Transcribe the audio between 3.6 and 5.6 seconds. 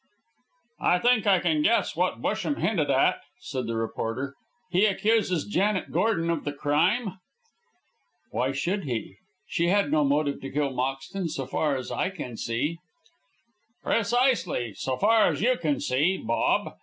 the reporter. "He accuses